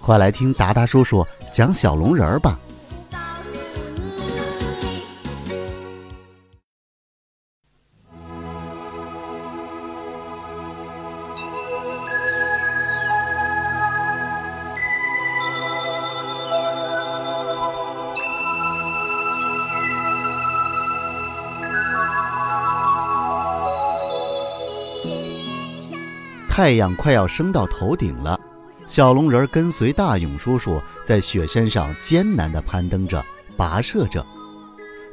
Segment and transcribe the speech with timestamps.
[0.00, 2.58] 快来听达达叔叔讲小龙人儿吧。
[26.58, 28.38] 太阳快要升到头顶了，
[28.88, 33.22] 小龙人跟随大勇叔叔在雪山上艰难地攀登着、
[33.56, 34.24] 跋涉着。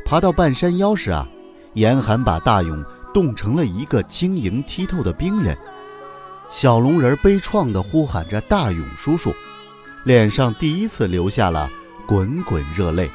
[0.05, 1.27] 爬到半山腰时啊，
[1.73, 5.57] 严寒把大勇冻成了一个晶莹剔透的冰人。
[6.49, 9.35] 小龙人悲怆地呼喊着：“大勇叔叔！”
[10.05, 11.69] 脸上第一次流下了
[12.07, 13.09] 滚滚热泪。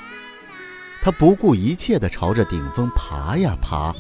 [1.01, 3.95] 他不顾一切地朝着顶峰爬呀爬，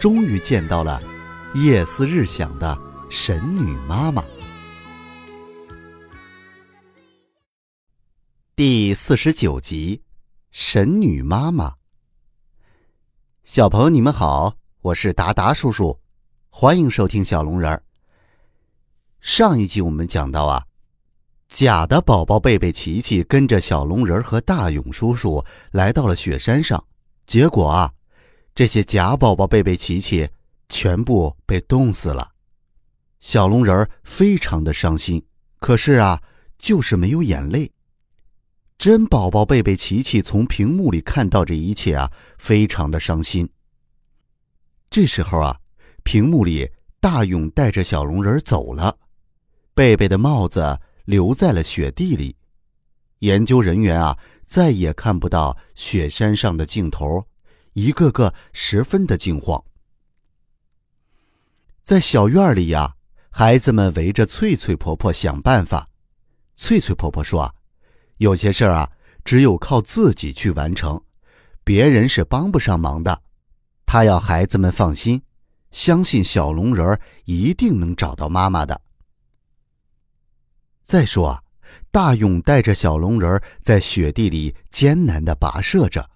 [0.00, 1.00] 终于见到了
[1.54, 2.76] 夜思日想的。
[3.10, 4.24] 神女妈妈，
[8.56, 10.00] 第四十九集，
[10.52, 11.74] 神女妈妈。
[13.42, 15.98] 小朋友，你们好，我是达达叔叔，
[16.50, 17.82] 欢迎收听小龙人儿。
[19.18, 20.64] 上一集我们讲到啊，
[21.48, 26.86] 假的宝宝贝贝琪琪跟着小龙人和大勇叔叔来到了雪山上，
[27.26, 27.92] 结果啊，
[28.54, 30.28] 这些假宝宝贝贝琪琪
[30.68, 32.30] 全部被冻死了。
[33.18, 35.20] 小龙人儿非常的伤心，
[35.58, 36.22] 可是啊，
[36.56, 37.68] 就是没有眼泪。
[38.78, 43.48] 真宝宝贝贝琪琪从屏幕里看到这一切啊，非常的伤心。
[44.90, 45.58] 这时候啊，
[46.02, 46.70] 屏幕里
[47.00, 48.98] 大勇带着小龙人走了，
[49.74, 52.36] 贝贝的帽子留在了雪地里。
[53.20, 57.24] 研究人员啊，再也看不到雪山上的镜头，
[57.72, 59.64] 一个个十分的惊慌。
[61.82, 62.96] 在小院里呀。
[63.36, 65.88] 孩子们围着翠翠婆婆想办法。
[66.54, 67.52] 翠翠婆婆说
[68.18, 68.90] ：“有些事儿啊，
[69.24, 71.02] 只有靠自己去完成，
[71.62, 73.22] 别人是帮不上忙的。
[73.86, 75.22] 他要孩子们放心，
[75.70, 78.80] 相信小龙人儿一定能找到妈妈的。”
[80.84, 81.42] 再说啊，
[81.90, 86.10] 大勇带着小龙人儿在雪地里艰难的跋涉着。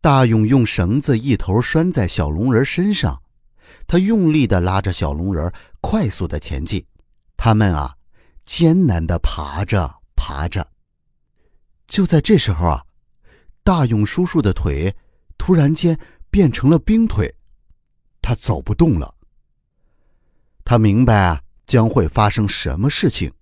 [0.00, 3.22] 大勇用绳子一头拴在小龙人身上。
[3.86, 6.84] 他用力地拉着小龙人，快速地前进。
[7.36, 7.94] 他们啊，
[8.44, 10.64] 艰难地爬着爬着。
[11.88, 12.86] 就在这时候啊，
[13.64, 14.94] 大勇叔叔的腿
[15.36, 15.98] 突然间
[16.30, 17.34] 变成了冰腿，
[18.20, 19.16] 他走不动了。
[20.64, 23.32] 他明白啊，将会发生什么事情。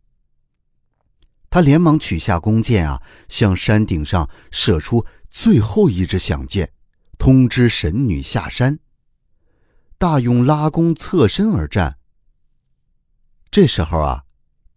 [1.51, 6.73] 他连忙取下弓箭啊，向山顶上射出最后一支响箭，
[7.19, 8.79] 通知神女下山。
[9.99, 11.99] 大勇拉弓侧身而战。
[13.51, 14.25] 这时候啊，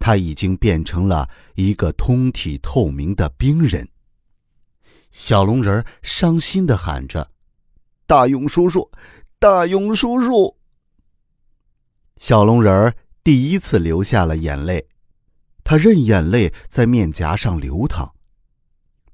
[0.06, 3.88] 他已经变成了一个通体透明的冰人。
[5.12, 7.32] 小龙人伤心的喊着
[8.06, 8.92] ：“大勇叔叔，
[9.40, 10.58] 大勇叔叔！”
[12.20, 12.94] 小龙人
[13.24, 14.90] 第一次流下了眼泪，
[15.64, 18.14] 他任眼泪在面颊上流淌。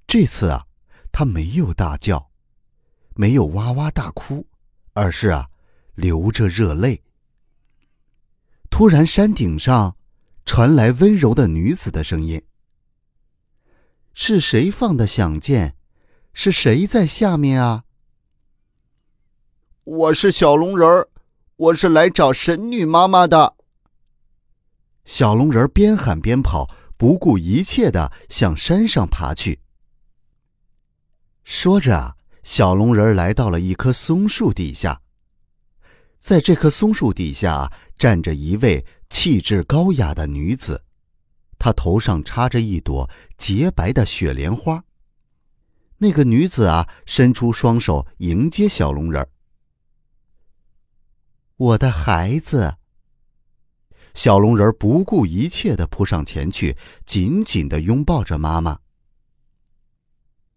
[0.08, 0.66] 这次啊，
[1.12, 2.32] 他没有大叫，
[3.14, 4.48] 没有哇哇大哭，
[4.94, 5.50] 而是啊。
[5.94, 7.04] 流着热泪。
[8.72, 9.98] 突然，山顶上
[10.52, 12.42] 传来温柔的女子的声音
[14.16, 15.76] ：“是谁放的响箭？
[16.34, 17.84] 是谁在下面啊
[19.86, 21.10] ？”“我是小龙人儿，
[21.56, 23.58] 我是来找神女妈妈的。”
[25.06, 26.68] 小龙人边喊边跑，
[26.98, 29.60] 不顾一切的向山上爬去。
[31.44, 35.04] 说着，小龙人来到了一棵松树底下。
[36.18, 40.82] 在这棵松树底下站着一位气质高雅的女子，
[41.60, 43.08] 她头上插着一朵
[43.38, 44.84] 洁白的雪莲花。
[45.98, 49.28] 那个女子啊，伸出双手迎接小龙人
[51.58, 52.78] 我的孩子。
[54.14, 58.80] 小龙人不顾一切的扑上前去，紧紧的拥抱着妈妈。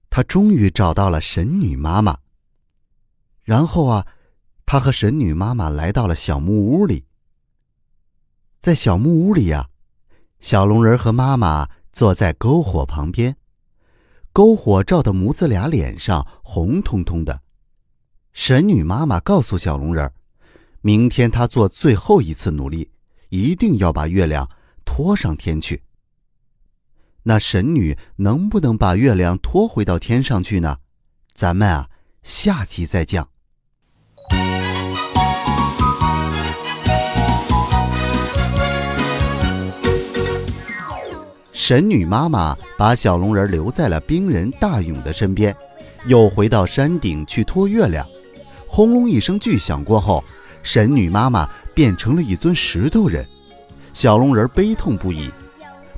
[0.09, 2.17] 他终于找到了神女妈妈。
[3.43, 4.07] 然后啊。
[4.65, 7.05] 他和神女妈妈来到了小木屋里。
[8.63, 9.71] 在小木屋里呀，
[10.39, 13.37] 小龙人和妈妈坐在篝火旁边，
[14.33, 17.43] 篝火照的母子俩脸上红彤彤的。
[18.33, 20.13] 神女妈妈告诉小龙人，
[20.81, 22.93] 明天她做最后一次努力，
[23.31, 24.49] 一定要把月亮
[24.85, 25.83] 拖上天去。
[27.25, 30.79] 那神女能不能把月亮拖回到天上去呢？
[31.35, 31.91] 咱们啊，
[32.23, 33.29] 下集再讲。
[41.73, 45.57] 神女妈妈把小龙人留在了冰人大勇的身边，
[46.05, 48.07] 又回到山顶去拖月亮。
[48.67, 50.23] 轰隆一声巨响过后，
[50.63, 53.27] 神女妈妈变成了一尊石头人。
[53.95, 55.31] 小龙人悲痛不已，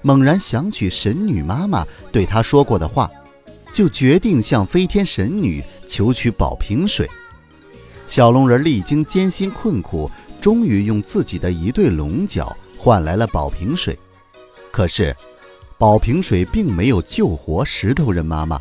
[0.00, 3.11] 猛然想起神女妈妈对他说过的话，
[3.73, 7.11] 就决定向飞天神女求取宝瓶水。
[8.06, 10.09] 小龙人历经艰辛困苦，
[10.41, 13.99] 终于用自己的一对龙角换来了宝瓶水。
[14.70, 15.12] 可是，
[15.76, 18.61] 宝瓶水并没有救活石头人妈妈，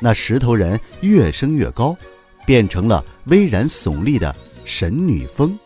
[0.00, 1.96] 那石头人越升越高，
[2.44, 4.34] 变成了巍然耸立的
[4.64, 5.58] 神女峰。